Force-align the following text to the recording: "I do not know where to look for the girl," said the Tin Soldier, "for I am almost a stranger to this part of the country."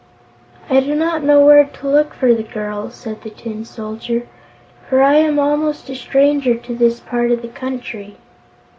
"I 0.67 0.79
do 0.79 0.95
not 0.95 1.21
know 1.21 1.45
where 1.45 1.63
to 1.63 1.87
look 1.87 2.15
for 2.15 2.33
the 2.33 2.41
girl," 2.41 2.89
said 2.89 3.21
the 3.21 3.29
Tin 3.29 3.63
Soldier, 3.65 4.23
"for 4.89 5.03
I 5.03 5.17
am 5.17 5.37
almost 5.37 5.91
a 5.91 5.95
stranger 5.95 6.55
to 6.55 6.73
this 6.75 6.99
part 6.99 7.29
of 7.29 7.43
the 7.43 7.47
country." 7.49 8.17